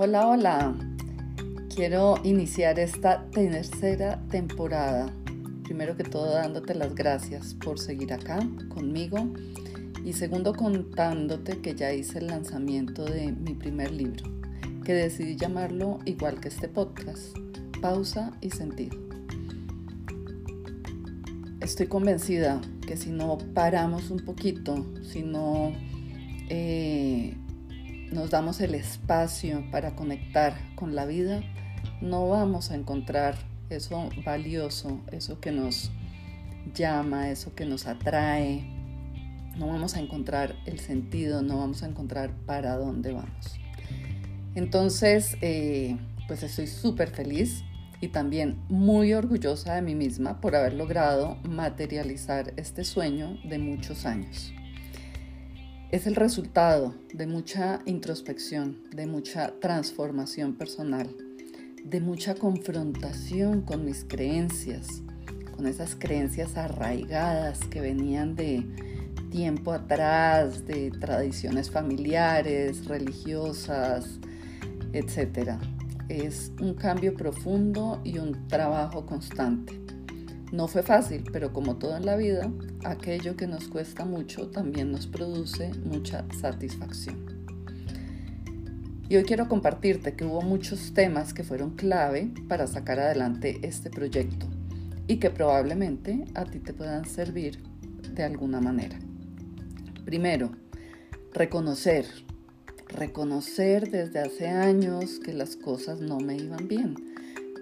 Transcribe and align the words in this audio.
Hola, 0.00 0.28
hola. 0.28 0.76
Quiero 1.74 2.20
iniciar 2.22 2.78
esta 2.78 3.28
tercera 3.32 4.22
temporada. 4.30 5.12
Primero 5.64 5.96
que 5.96 6.04
todo 6.04 6.34
dándote 6.34 6.76
las 6.76 6.94
gracias 6.94 7.54
por 7.54 7.80
seguir 7.80 8.12
acá 8.12 8.38
conmigo 8.68 9.28
y 10.04 10.12
segundo 10.12 10.54
contándote 10.54 11.58
que 11.58 11.74
ya 11.74 11.92
hice 11.92 12.20
el 12.20 12.28
lanzamiento 12.28 13.04
de 13.06 13.32
mi 13.32 13.54
primer 13.54 13.90
libro, 13.90 14.22
que 14.84 14.92
decidí 14.92 15.34
llamarlo 15.34 15.98
igual 16.04 16.38
que 16.38 16.46
este 16.46 16.68
podcast, 16.68 17.36
Pausa 17.82 18.30
y 18.40 18.50
Sentido. 18.50 18.96
Estoy 21.60 21.88
convencida 21.88 22.60
que 22.86 22.96
si 22.96 23.10
no 23.10 23.36
paramos 23.52 24.12
un 24.12 24.20
poquito, 24.20 24.86
si 25.02 25.24
no 25.24 25.72
eh, 26.50 27.36
nos 28.12 28.30
damos 28.30 28.60
el 28.60 28.74
espacio 28.74 29.64
para 29.70 29.94
conectar 29.94 30.54
con 30.74 30.94
la 30.94 31.06
vida, 31.06 31.42
no 32.00 32.28
vamos 32.28 32.70
a 32.70 32.74
encontrar 32.74 33.36
eso 33.70 34.08
valioso, 34.24 35.00
eso 35.12 35.40
que 35.40 35.52
nos 35.52 35.90
llama, 36.74 37.30
eso 37.30 37.54
que 37.54 37.64
nos 37.64 37.86
atrae. 37.86 38.64
No 39.56 39.66
vamos 39.66 39.96
a 39.96 40.00
encontrar 40.00 40.54
el 40.66 40.78
sentido, 40.78 41.42
no 41.42 41.58
vamos 41.58 41.82
a 41.82 41.86
encontrar 41.86 42.30
para 42.46 42.76
dónde 42.76 43.12
vamos. 43.12 43.58
Entonces, 44.54 45.36
eh, 45.40 45.96
pues 46.26 46.42
estoy 46.42 46.66
súper 46.66 47.10
feliz 47.10 47.64
y 48.00 48.08
también 48.08 48.58
muy 48.68 49.12
orgullosa 49.12 49.74
de 49.74 49.82
mí 49.82 49.94
misma 49.94 50.40
por 50.40 50.54
haber 50.54 50.74
logrado 50.74 51.36
materializar 51.42 52.52
este 52.56 52.84
sueño 52.84 53.36
de 53.44 53.58
muchos 53.58 54.06
años 54.06 54.52
es 55.90 56.06
el 56.06 56.16
resultado 56.16 56.94
de 57.14 57.26
mucha 57.26 57.80
introspección, 57.86 58.82
de 58.94 59.06
mucha 59.06 59.54
transformación 59.58 60.54
personal, 60.54 61.08
de 61.82 62.00
mucha 62.00 62.34
confrontación 62.34 63.62
con 63.62 63.86
mis 63.86 64.04
creencias, 64.04 65.02
con 65.56 65.66
esas 65.66 65.96
creencias 65.96 66.58
arraigadas 66.58 67.60
que 67.70 67.80
venían 67.80 68.36
de 68.36 68.66
tiempo 69.30 69.72
atrás, 69.72 70.66
de 70.66 70.90
tradiciones 70.90 71.70
familiares, 71.70 72.84
religiosas, 72.84 74.18
etc. 74.92 75.52
Es 76.10 76.52
un 76.60 76.74
cambio 76.74 77.14
profundo 77.14 78.02
y 78.04 78.18
un 78.18 78.46
trabajo 78.48 79.06
constante. 79.06 79.87
No 80.52 80.66
fue 80.66 80.82
fácil, 80.82 81.24
pero 81.30 81.52
como 81.52 81.76
todo 81.76 81.96
en 81.96 82.06
la 82.06 82.16
vida, 82.16 82.50
aquello 82.84 83.36
que 83.36 83.46
nos 83.46 83.68
cuesta 83.68 84.06
mucho 84.06 84.48
también 84.48 84.90
nos 84.90 85.06
produce 85.06 85.70
mucha 85.84 86.24
satisfacción. 86.40 87.38
Y 89.10 89.16
hoy 89.16 89.24
quiero 89.24 89.48
compartirte 89.48 90.14
que 90.14 90.24
hubo 90.24 90.40
muchos 90.40 90.94
temas 90.94 91.34
que 91.34 91.44
fueron 91.44 91.76
clave 91.76 92.32
para 92.48 92.66
sacar 92.66 92.98
adelante 92.98 93.58
este 93.62 93.90
proyecto 93.90 94.46
y 95.06 95.16
que 95.16 95.30
probablemente 95.30 96.24
a 96.34 96.44
ti 96.44 96.60
te 96.60 96.72
puedan 96.72 97.04
servir 97.04 97.62
de 98.14 98.22
alguna 98.22 98.60
manera. 98.60 98.98
Primero, 100.04 100.52
reconocer, 101.32 102.06
reconocer 102.88 103.90
desde 103.90 104.20
hace 104.20 104.48
años 104.48 105.20
que 105.20 105.32
las 105.32 105.56
cosas 105.56 106.00
no 106.00 106.18
me 106.18 106.36
iban 106.36 106.68
bien, 106.68 107.07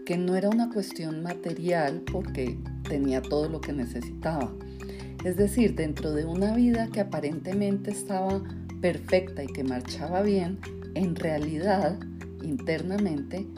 que 0.06 0.16
no 0.16 0.36
era 0.36 0.48
una 0.48 0.70
cuestión 0.70 1.24
material 1.24 2.00
porque 2.10 2.56
tenía 2.88 3.20
todo 3.20 3.48
lo 3.48 3.60
que 3.60 3.72
necesitaba. 3.72 4.52
Es 5.24 5.36
decir, 5.36 5.74
dentro 5.74 6.12
de 6.12 6.24
una 6.24 6.54
vida 6.54 6.86
que 6.86 7.00
aparentemente 7.00 7.90
estaba 7.90 8.40
perfecta 8.80 9.42
y 9.42 9.48
que 9.48 9.64
marchaba 9.64 10.22
bien, 10.22 10.60
en 10.94 11.16
realidad, 11.16 11.98
internamente, 12.44 13.48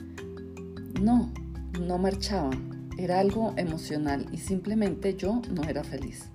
no, 1.02 1.30
no 1.78 1.98
marchaba. 1.98 2.50
Era 2.96 3.20
algo 3.20 3.52
emocional 3.58 4.27
y 4.33 4.39
simplemente 4.39 5.14
yo 5.17 5.42
no 5.52 5.62
era 5.64 5.84
feliz. 5.84 6.30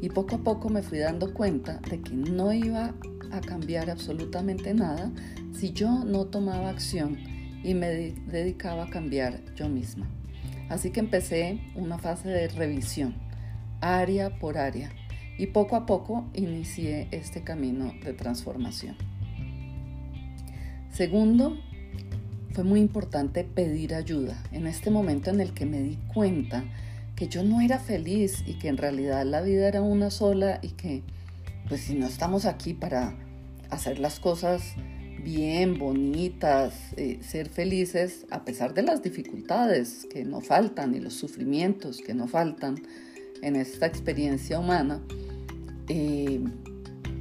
Y 0.00 0.08
poco 0.10 0.36
a 0.36 0.38
poco 0.38 0.68
me 0.68 0.82
fui 0.82 0.98
dando 0.98 1.34
cuenta 1.34 1.80
de 1.90 2.00
que 2.00 2.14
no 2.14 2.52
iba 2.52 2.94
a 3.32 3.40
cambiar 3.40 3.90
absolutamente 3.90 4.72
nada 4.72 5.10
si 5.52 5.72
yo 5.72 6.04
no 6.04 6.26
tomaba 6.26 6.70
acción 6.70 7.18
y 7.62 7.74
me 7.74 7.88
dedicaba 7.88 8.84
a 8.84 8.90
cambiar 8.90 9.40
yo 9.54 9.68
misma. 9.68 10.08
Así 10.68 10.90
que 10.90 11.00
empecé 11.00 11.60
una 11.74 11.98
fase 11.98 12.28
de 12.28 12.48
revisión, 12.48 13.14
área 13.80 14.38
por 14.38 14.58
área, 14.58 14.90
y 15.38 15.46
poco 15.46 15.76
a 15.76 15.86
poco 15.86 16.28
inicié 16.34 17.08
este 17.10 17.42
camino 17.42 17.92
de 18.04 18.12
transformación. 18.12 18.96
Segundo, 20.90 21.56
fue 22.52 22.64
muy 22.64 22.80
importante 22.80 23.44
pedir 23.44 23.94
ayuda 23.94 24.36
en 24.50 24.66
este 24.66 24.90
momento 24.90 25.30
en 25.30 25.40
el 25.40 25.54
que 25.54 25.64
me 25.64 25.80
di 25.80 25.96
cuenta 26.12 26.64
que 27.14 27.28
yo 27.28 27.44
no 27.44 27.60
era 27.60 27.78
feliz 27.78 28.42
y 28.46 28.54
que 28.54 28.68
en 28.68 28.76
realidad 28.76 29.24
la 29.24 29.40
vida 29.40 29.68
era 29.68 29.80
una 29.80 30.10
sola 30.10 30.58
y 30.60 30.70
que 30.70 31.02
pues 31.68 31.82
si 31.82 31.94
no 31.94 32.06
estamos 32.06 32.46
aquí 32.46 32.74
para 32.74 33.14
hacer 33.70 33.98
las 33.98 34.18
cosas 34.18 34.74
bien, 35.28 35.78
bonitas, 35.78 36.72
eh, 36.96 37.18
ser 37.20 37.50
felices 37.50 38.24
a 38.30 38.46
pesar 38.46 38.72
de 38.72 38.80
las 38.80 39.02
dificultades 39.02 40.06
que 40.10 40.24
no 40.24 40.40
faltan 40.40 40.94
y 40.94 41.00
los 41.00 41.12
sufrimientos 41.12 41.98
que 41.98 42.14
no 42.14 42.28
faltan 42.28 42.76
en 43.42 43.54
esta 43.54 43.84
experiencia 43.84 44.58
humana, 44.58 45.02
eh, 45.88 46.42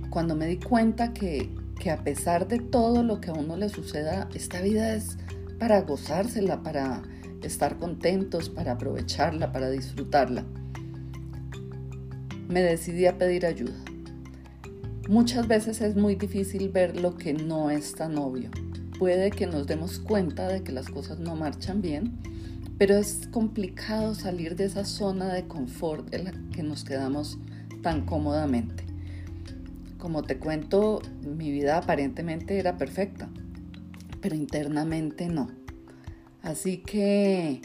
cuando 0.09 0.37
me 0.37 0.47
di 0.47 0.57
cuenta 0.57 1.13
que, 1.13 1.49
que 1.81 1.91
a 1.91 2.05
pesar 2.05 2.47
de 2.47 2.59
todo 2.59 3.03
lo 3.03 3.19
que 3.19 3.29
a 3.29 3.33
uno 3.33 3.57
le 3.57 3.67
suceda, 3.67 4.29
esta 4.33 4.61
vida 4.61 4.95
es 4.95 5.17
para 5.59 5.81
gozársela, 5.81 6.63
para 6.63 7.01
estar 7.43 7.77
contentos, 7.77 8.49
para 8.49 8.71
aprovecharla, 8.71 9.51
para 9.51 9.69
disfrutarla, 9.69 10.45
me 12.47 12.61
decidí 12.61 13.05
a 13.05 13.17
pedir 13.17 13.45
ayuda. 13.45 13.75
Muchas 15.07 15.47
veces 15.47 15.79
es 15.79 15.95
muy 15.95 16.15
difícil 16.15 16.67
ver 16.67 16.99
lo 16.99 17.15
que 17.15 17.33
no 17.33 17.69
es 17.69 17.95
tan 17.95 18.17
obvio. 18.17 18.51
Puede 18.99 19.31
que 19.31 19.47
nos 19.47 19.65
demos 19.65 19.99
cuenta 19.99 20.49
de 20.49 20.63
que 20.63 20.73
las 20.73 20.89
cosas 20.89 21.17
no 21.17 21.33
marchan 21.37 21.81
bien, 21.81 22.19
pero 22.77 22.95
es 22.95 23.29
complicado 23.31 24.15
salir 24.15 24.57
de 24.57 24.65
esa 24.65 24.83
zona 24.83 25.33
de 25.33 25.47
confort 25.47 26.13
en 26.13 26.25
la 26.25 26.33
que 26.51 26.61
nos 26.61 26.83
quedamos 26.83 27.39
tan 27.81 28.05
cómodamente. 28.05 28.83
Como 29.97 30.23
te 30.23 30.39
cuento, 30.39 31.01
mi 31.23 31.51
vida 31.51 31.77
aparentemente 31.77 32.59
era 32.59 32.75
perfecta, 32.75 33.29
pero 34.19 34.35
internamente 34.35 35.29
no. 35.29 35.49
Así 36.41 36.79
que 36.79 37.61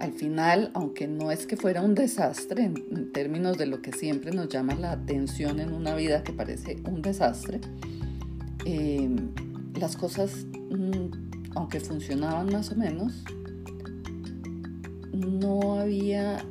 al 0.00 0.12
final, 0.12 0.70
aunque 0.72 1.06
no 1.06 1.30
es 1.30 1.46
que 1.46 1.58
fuera 1.58 1.82
un 1.82 1.94
desastre 1.94 2.64
en, 2.64 3.12
términos 3.12 3.58
de 3.58 3.66
lo 3.66 3.82
que 3.82 3.92
siempre 3.92 4.32
nos 4.32 4.48
llama 4.48 4.74
la 4.74 4.92
atención 4.92 5.60
en 5.60 5.74
una 5.74 5.94
vida 5.94 6.24
que 6.24 6.32
parece 6.32 6.78
un 6.84 7.02
desastre, 7.02 7.60
eh, 8.64 9.10
las 9.78 9.96
cosas, 9.96 10.46
mm, 10.70 11.50
aunque 11.54 11.80
funcionaban 11.80 12.50
más 12.50 12.72
o 12.72 12.76
menos, 12.76 13.24
no 15.12 15.78
había 15.78 16.42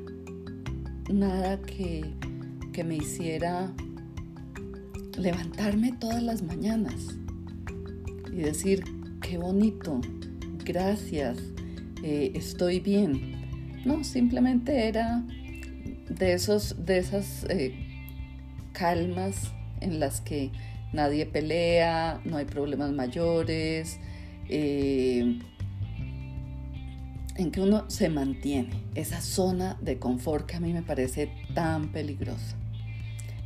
nada 1.12 1.60
que, 1.62 2.14
que 2.72 2.84
me 2.84 2.98
hiciera 2.98 3.74
levantarme 5.18 5.94
todas 6.00 6.22
las 6.22 6.44
mañanas 6.44 7.18
y 8.32 8.38
decir, 8.38 8.84
qué 9.22 9.40
bonito, 9.40 10.02
gracias, 10.64 11.40
eh, 12.04 12.32
estoy 12.36 12.80
bien. 12.80 13.39
No, 13.90 14.04
simplemente 14.04 14.88
era 14.88 15.24
de, 16.10 16.34
esos, 16.34 16.86
de 16.86 17.00
esas 17.00 17.48
eh, 17.50 17.74
calmas 18.72 19.52
en 19.82 20.00
las 20.00 20.22
que 20.22 20.52
nadie 20.94 21.26
pelea, 21.26 22.22
no 22.24 22.38
hay 22.38 22.46
problemas 22.46 22.92
mayores, 22.92 24.00
eh, 24.48 25.40
en 27.36 27.52
que 27.52 27.62
uno 27.62 27.90
se 27.90 28.10
mantiene, 28.10 28.70
esa 28.94 29.22
zona 29.22 29.76
de 29.82 29.98
confort 29.98 30.46
que 30.46 30.58
a 30.58 30.60
mí 30.60 30.72
me 30.72 30.84
parece 30.84 31.32
tan 31.56 31.92
peligrosa. 31.92 32.58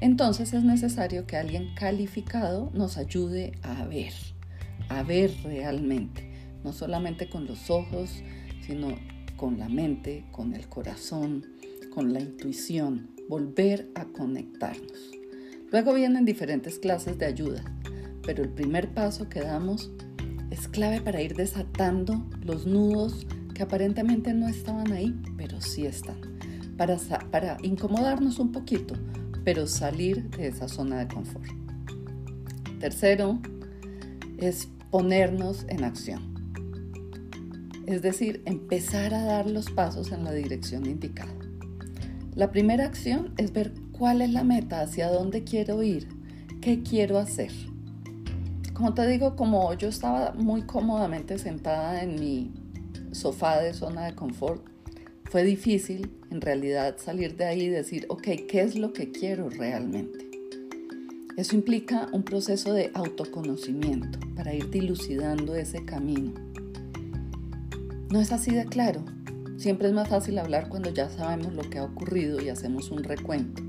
Entonces 0.02 0.52
es 0.52 0.66
necesario 0.66 1.26
que 1.26 1.38
alguien 1.38 1.74
calificado 1.74 2.70
nos 2.74 2.98
ayude 2.98 3.54
a 3.62 3.86
ver, 3.86 4.12
a 4.90 5.04
ver 5.04 5.32
realmente, 5.42 6.30
no 6.66 6.74
solamente 6.74 7.30
con 7.30 7.46
los 7.46 7.70
ojos, 7.70 8.22
sino 8.68 9.13
con 9.38 9.58
la 9.58 9.70
mente, 9.70 10.26
con 10.32 10.54
el 10.54 10.68
corazón, 10.68 11.46
con 11.94 12.14
la 12.14 12.20
intuición, 12.20 13.10
volver 13.30 13.90
a 13.96 14.06
conectarnos. 14.06 15.12
Luego 15.72 15.94
vienen 15.94 16.26
diferentes 16.26 16.80
clases 16.80 17.18
de 17.18 17.26
ayuda, 17.26 17.64
pero 18.24 18.44
el 18.44 18.50
primer 18.50 18.94
paso 18.94 19.30
que 19.30 19.42
damos 19.42 19.92
es 20.52 20.68
clave 20.68 21.02
para 21.02 21.22
ir 21.22 21.36
desatando 21.36 22.30
los 22.44 22.68
nudos 22.68 23.26
que 23.54 23.64
aparentemente 23.64 24.34
no 24.34 24.48
estaban 24.48 24.92
ahí, 24.92 25.20
pero 25.38 25.62
sí 25.62 25.86
están, 25.86 26.18
para, 26.78 26.98
para 27.32 27.58
incomodarnos 27.64 28.40
un 28.40 28.52
poquito, 28.52 28.96
pero 29.44 29.68
salir 29.68 30.30
de 30.32 30.48
esa 30.48 30.68
zona 30.68 31.00
de 31.00 31.14
confort. 31.14 31.46
Tercero, 32.80 33.40
es 34.38 34.68
ponernos 34.92 35.66
en 35.70 35.84
acción. 35.84 36.33
Es 37.86 38.02
decir, 38.02 38.42
empezar 38.46 39.14
a 39.14 39.24
dar 39.24 39.50
los 39.50 39.70
pasos 39.70 40.12
en 40.12 40.24
la 40.24 40.32
dirección 40.32 40.86
indicada. 40.86 41.34
La 42.36 42.52
primera 42.52 42.86
acción 42.86 43.34
es 43.38 43.54
ver 43.54 43.74
cuál 43.92 44.22
es 44.22 44.32
la 44.32 44.44
meta, 44.44 44.82
hacia 44.82 45.10
dónde 45.10 45.44
quiero 45.44 45.84
ir, 45.84 46.08
qué 46.62 46.82
quiero 46.82 47.18
hacer. 47.20 47.52
Como 48.74 48.94
te 48.94 49.08
digo, 49.08 49.36
como 49.36 49.74
yo 49.76 49.90
estaba 49.90 50.34
muy 50.34 50.64
cómodamente 50.64 51.38
sentada 51.38 52.02
en 52.02 52.16
mi 52.20 52.52
sofá 53.12 53.62
de 53.62 53.74
zona 53.74 54.06
de 54.06 54.16
confort, 54.16 54.66
fue 55.26 55.44
difícil 55.44 56.12
en 56.32 56.42
realidad 56.42 56.98
salir 56.98 57.36
de 57.36 57.46
ahí 57.46 57.64
y 57.64 57.70
decir, 57.70 58.06
ok, 58.10 58.28
¿qué 58.48 58.62
es 58.62 58.76
lo 58.76 58.94
que 58.94 59.12
quiero 59.12 59.50
realmente? 59.50 60.30
Eso 61.38 61.56
implica 61.56 62.08
un 62.14 62.24
proceso 62.24 62.74
de 62.74 62.92
autoconocimiento 62.94 64.20
para 64.36 64.54
ir 64.54 64.70
dilucidando 64.70 65.56
ese 65.56 65.84
camino. 65.84 66.53
No 68.14 68.22
es 68.22 68.32
así 68.32 68.52
de 68.52 68.66
claro. 68.66 69.04
Siempre 69.58 69.88
es 69.88 69.94
más 69.96 70.08
fácil 70.08 70.38
hablar 70.38 70.70
cuando 70.70 70.92
ya 70.92 71.10
sabemos 71.10 71.52
lo 71.56 71.68
que 71.68 71.80
ha 71.80 71.84
ocurrido 71.84 72.40
y 72.40 72.50
hacemos 72.50 72.92
un 72.92 73.04
recuento. 73.04 73.64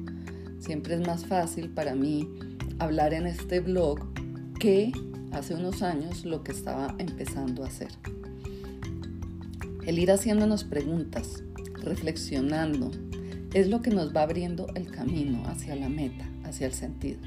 Siempre 0.58 0.96
es 0.96 1.00
más 1.00 1.24
fácil 1.24 1.70
para 1.70 1.94
mí 1.94 2.28
hablar 2.78 3.14
en 3.14 3.26
este 3.26 3.60
blog 3.60 4.00
que 4.60 4.92
hace 5.32 5.54
unos 5.54 5.80
años 5.80 6.26
lo 6.26 6.44
que 6.44 6.52
estaba 6.52 6.94
empezando 6.98 7.64
a 7.64 7.68
hacer. 7.68 7.88
El 9.86 9.98
ir 9.98 10.10
haciéndonos 10.10 10.64
preguntas, 10.64 11.42
reflexionando, 11.82 12.90
es 13.54 13.68
lo 13.68 13.80
que 13.80 13.92
nos 13.92 14.14
va 14.14 14.24
abriendo 14.24 14.66
el 14.74 14.90
camino 14.90 15.42
hacia 15.46 15.74
la 15.74 15.88
meta, 15.88 16.28
hacia 16.44 16.66
el 16.66 16.74
sentido. 16.74 17.18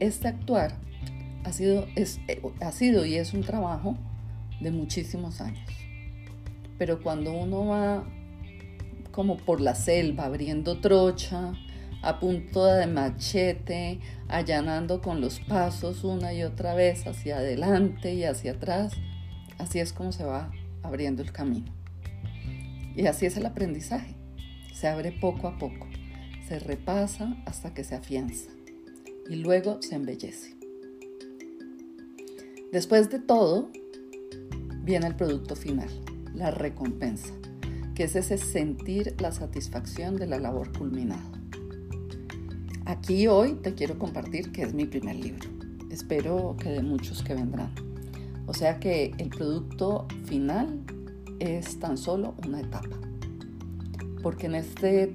Este 0.00 0.28
actuar 0.28 0.78
ha 1.44 1.52
sido, 1.52 1.86
es, 1.94 2.20
eh, 2.26 2.40
ha 2.62 2.72
sido 2.72 3.04
y 3.04 3.16
es 3.16 3.34
un 3.34 3.42
trabajo 3.42 3.98
de 4.62 4.70
muchísimos 4.70 5.42
años. 5.42 5.87
Pero 6.78 7.02
cuando 7.02 7.32
uno 7.32 7.66
va 7.66 8.04
como 9.10 9.36
por 9.36 9.60
la 9.60 9.74
selva, 9.74 10.26
abriendo 10.26 10.80
trocha, 10.80 11.52
a 12.02 12.20
punto 12.20 12.64
de 12.64 12.86
machete, 12.86 13.98
allanando 14.28 15.02
con 15.02 15.20
los 15.20 15.40
pasos 15.40 16.04
una 16.04 16.32
y 16.32 16.42
otra 16.44 16.74
vez 16.74 17.06
hacia 17.06 17.38
adelante 17.38 18.14
y 18.14 18.24
hacia 18.24 18.52
atrás. 18.52 18.92
Así 19.58 19.80
es 19.80 19.92
como 19.92 20.12
se 20.12 20.24
va 20.24 20.52
abriendo 20.82 21.22
el 21.22 21.32
camino. 21.32 21.72
Y 22.94 23.06
así 23.06 23.26
es 23.26 23.36
el 23.36 23.46
aprendizaje. 23.46 24.14
Se 24.72 24.86
abre 24.86 25.10
poco 25.10 25.48
a 25.48 25.58
poco, 25.58 25.88
se 26.46 26.60
repasa 26.60 27.36
hasta 27.46 27.74
que 27.74 27.82
se 27.82 27.96
afianza 27.96 28.50
y 29.28 29.36
luego 29.36 29.82
se 29.82 29.96
embellece. 29.96 30.56
Después 32.70 33.10
de 33.10 33.18
todo, 33.18 33.70
viene 34.82 35.06
el 35.08 35.16
producto 35.16 35.56
final, 35.56 35.88
la 36.38 36.52
recompensa, 36.52 37.34
que 37.94 38.04
es 38.04 38.14
ese 38.14 38.38
sentir 38.38 39.16
la 39.20 39.32
satisfacción 39.32 40.16
de 40.16 40.28
la 40.28 40.38
labor 40.38 40.72
culminada. 40.76 41.30
Aquí 42.86 43.26
hoy 43.26 43.54
te 43.54 43.74
quiero 43.74 43.98
compartir 43.98 44.52
que 44.52 44.62
es 44.62 44.72
mi 44.72 44.86
primer 44.86 45.16
libro. 45.16 45.48
Espero 45.90 46.56
que 46.58 46.70
de 46.70 46.82
muchos 46.82 47.22
que 47.22 47.34
vendrán. 47.34 47.74
O 48.46 48.54
sea 48.54 48.78
que 48.78 49.12
el 49.18 49.28
producto 49.30 50.06
final 50.24 50.80
es 51.40 51.80
tan 51.80 51.98
solo 51.98 52.34
una 52.46 52.60
etapa. 52.60 52.96
Porque 54.22 54.46
en 54.46 54.54
este 54.54 55.12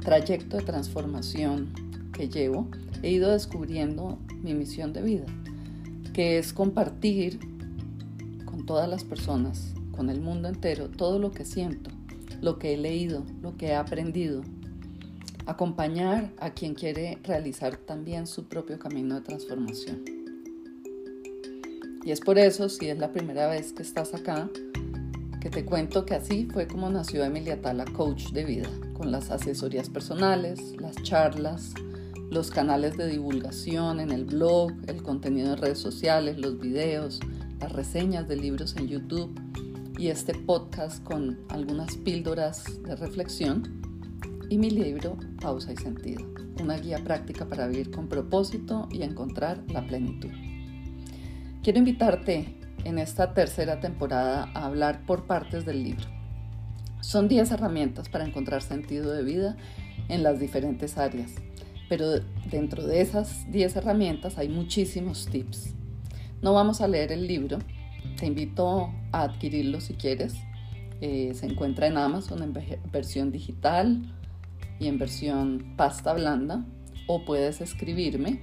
trayecto 0.00 0.56
de 0.56 0.64
transformación 0.64 1.72
que 2.12 2.28
llevo, 2.28 2.68
he 3.02 3.10
ido 3.10 3.30
descubriendo 3.30 4.18
mi 4.42 4.52
misión 4.52 4.92
de 4.92 5.02
vida, 5.02 5.26
que 6.12 6.38
es 6.38 6.52
compartir 6.52 7.38
todas 8.66 8.88
las 8.88 9.04
personas, 9.04 9.72
con 9.92 10.10
el 10.10 10.20
mundo 10.20 10.48
entero, 10.48 10.90
todo 10.90 11.18
lo 11.18 11.30
que 11.30 11.44
siento, 11.44 11.90
lo 12.42 12.58
que 12.58 12.74
he 12.74 12.76
leído, 12.76 13.24
lo 13.40 13.56
que 13.56 13.68
he 13.68 13.74
aprendido, 13.74 14.42
acompañar 15.46 16.32
a 16.38 16.50
quien 16.50 16.74
quiere 16.74 17.18
realizar 17.22 17.76
también 17.76 18.26
su 18.26 18.44
propio 18.44 18.78
camino 18.78 19.14
de 19.14 19.20
transformación. 19.22 20.04
Y 22.04 22.10
es 22.10 22.20
por 22.20 22.38
eso, 22.38 22.68
si 22.68 22.88
es 22.88 22.98
la 22.98 23.12
primera 23.12 23.48
vez 23.48 23.72
que 23.72 23.82
estás 23.82 24.14
acá, 24.14 24.48
que 25.40 25.50
te 25.50 25.64
cuento 25.64 26.04
que 26.04 26.14
así 26.14 26.48
fue 26.52 26.66
como 26.66 26.90
nació 26.90 27.24
Emilia 27.24 27.60
Tala, 27.60 27.84
coach 27.84 28.30
de 28.30 28.44
vida, 28.44 28.68
con 28.94 29.12
las 29.12 29.30
asesorías 29.30 29.88
personales, 29.88 30.60
las 30.80 30.96
charlas, 31.02 31.72
los 32.30 32.50
canales 32.50 32.96
de 32.96 33.06
divulgación 33.06 34.00
en 34.00 34.10
el 34.10 34.24
blog, 34.24 34.72
el 34.88 35.02
contenido 35.02 35.52
en 35.52 35.58
redes 35.58 35.78
sociales, 35.78 36.38
los 36.38 36.58
videos, 36.58 37.20
las 37.60 37.72
reseñas 37.72 38.28
de 38.28 38.36
libros 38.36 38.76
en 38.76 38.88
YouTube 38.88 39.38
y 39.98 40.08
este 40.08 40.34
podcast 40.34 41.02
con 41.04 41.38
algunas 41.48 41.96
píldoras 41.96 42.64
de 42.82 42.96
reflexión 42.96 43.80
y 44.50 44.58
mi 44.58 44.70
libro 44.70 45.16
Pausa 45.40 45.72
y 45.72 45.76
Sentido, 45.76 46.26
una 46.60 46.76
guía 46.76 47.02
práctica 47.02 47.46
para 47.46 47.66
vivir 47.66 47.90
con 47.90 48.08
propósito 48.08 48.88
y 48.92 49.02
encontrar 49.02 49.62
la 49.68 49.86
plenitud. 49.86 50.30
Quiero 51.62 51.78
invitarte 51.78 52.60
en 52.84 52.98
esta 52.98 53.32
tercera 53.34 53.80
temporada 53.80 54.50
a 54.54 54.66
hablar 54.66 55.04
por 55.06 55.26
partes 55.26 55.64
del 55.64 55.82
libro. 55.82 56.06
Son 57.00 57.28
10 57.28 57.50
herramientas 57.52 58.08
para 58.08 58.24
encontrar 58.24 58.62
sentido 58.62 59.12
de 59.12 59.24
vida 59.24 59.56
en 60.08 60.22
las 60.22 60.38
diferentes 60.38 60.98
áreas, 60.98 61.32
pero 61.88 62.20
dentro 62.50 62.86
de 62.86 63.00
esas 63.00 63.50
10 63.50 63.76
herramientas 63.76 64.38
hay 64.38 64.48
muchísimos 64.48 65.26
tips. 65.26 65.75
No 66.42 66.52
vamos 66.52 66.80
a 66.80 66.88
leer 66.88 67.12
el 67.12 67.26
libro, 67.26 67.58
te 68.18 68.26
invito 68.26 68.92
a 69.12 69.22
adquirirlo 69.22 69.80
si 69.80 69.94
quieres. 69.94 70.34
Eh, 71.00 71.32
se 71.34 71.46
encuentra 71.46 71.86
en 71.86 71.98
Amazon 71.98 72.42
en 72.42 72.54
versión 72.90 73.30
digital 73.30 74.02
y 74.78 74.88
en 74.88 74.98
versión 74.98 75.74
pasta 75.76 76.14
blanda 76.14 76.64
o 77.06 77.24
puedes 77.24 77.60
escribirme 77.60 78.40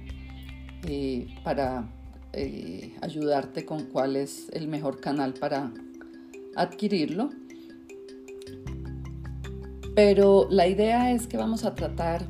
eh, 0.86 1.26
para 1.42 1.90
eh, 2.32 2.94
ayudarte 3.02 3.64
con 3.64 3.84
cuál 3.84 4.16
es 4.16 4.48
el 4.52 4.68
mejor 4.68 5.00
canal 5.00 5.34
para 5.34 5.72
adquirirlo. 6.56 7.30
Pero 9.94 10.48
la 10.50 10.66
idea 10.66 11.12
es 11.12 11.26
que 11.26 11.36
vamos 11.36 11.64
a 11.64 11.74
tratar 11.74 12.26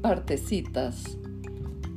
partecitas 0.00 1.18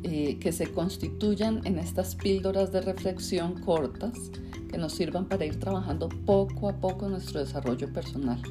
eh, 0.03 0.37
que 0.39 0.51
se 0.51 0.71
constituyan 0.71 1.61
en 1.65 1.77
estas 1.77 2.15
píldoras 2.15 2.71
de 2.71 2.81
reflexión 2.81 3.61
cortas 3.61 4.31
que 4.69 4.77
nos 4.77 4.93
sirvan 4.93 5.27
para 5.27 5.45
ir 5.45 5.59
trabajando 5.59 6.09
poco 6.25 6.69
a 6.69 6.77
poco 6.77 7.07
nuestro 7.07 7.39
desarrollo 7.39 7.91
personal 7.93 8.41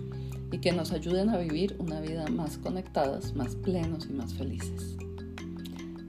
y 0.53 0.59
que 0.59 0.73
nos 0.73 0.93
ayuden 0.93 1.31
a 1.31 1.39
vivir 1.39 1.77
una 1.79 2.01
vida 2.01 2.27
más 2.29 2.59
conectadas, 2.59 3.35
más 3.35 3.57
plenos 3.57 4.07
y 4.09 4.13
más 4.13 4.35
felices. 4.35 4.97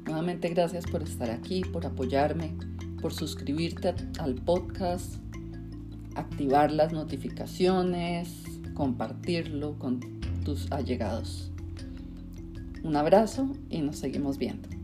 Nuevamente 0.06 0.50
gracias 0.50 0.86
por 0.86 1.04
estar 1.04 1.30
aquí, 1.30 1.62
por 1.62 1.86
apoyarme, 1.86 2.54
por 3.02 3.14
suscribirte 3.14 3.94
al 4.20 4.36
podcast, 4.36 5.16
activar 6.16 6.72
las 6.72 6.92
notificaciones, 6.92 8.44
compartirlo 8.74 9.80
con 9.80 10.02
tus 10.44 10.72
allegados. 10.72 11.52
Un 12.84 12.96
abrazo 12.96 13.52
y 13.70 13.82
nos 13.82 13.98
seguimos 13.98 14.38
viendo. 14.38 14.81